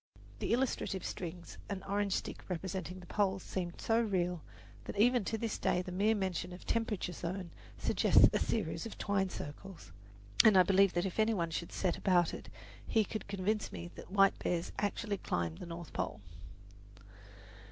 The 0.39 0.51
illustrative 0.51 1.05
strings 1.05 1.59
and 1.69 1.81
the 1.81 1.87
orange 1.87 2.13
stick 2.13 2.43
representing 2.49 3.01
the 3.01 3.05
poles 3.05 3.43
seemed 3.43 3.79
so 3.79 4.01
real 4.01 4.41
that 4.85 4.97
even 4.97 5.23
to 5.25 5.37
this 5.37 5.59
day 5.59 5.83
the 5.83 5.91
mere 5.91 6.15
mention 6.15 6.53
of 6.53 6.65
temperate 6.65 7.03
zone 7.03 7.51
suggests 7.77 8.27
a 8.33 8.39
series 8.39 8.87
of 8.87 8.97
twine 8.97 9.29
circles; 9.29 9.91
and 10.43 10.57
I 10.57 10.63
believe 10.63 10.93
that 10.93 11.05
if 11.05 11.19
any 11.19 11.35
one 11.35 11.51
should 11.51 11.71
set 11.71 11.97
about 11.99 12.33
it 12.33 12.49
he 12.87 13.03
could 13.03 13.27
convince 13.27 13.71
me 13.71 13.91
that 13.93 14.09
white 14.11 14.39
bears 14.39 14.71
actually 14.79 15.17
climb 15.19 15.57
the 15.57 15.67
North 15.67 15.93
Pole. 15.93 16.19